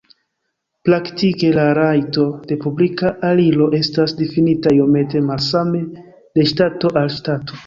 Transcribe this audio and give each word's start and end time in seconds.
Praktike 0.87 1.51
la 1.57 1.65
rajto 1.79 2.23
de 2.51 2.57
publika 2.63 3.11
aliro 3.29 3.69
estas 3.81 4.17
difinita 4.23 4.75
iomete 4.79 5.23
malsame 5.29 5.85
de 6.17 6.49
ŝtato 6.55 6.97
al 7.05 7.15
ŝtato. 7.19 7.59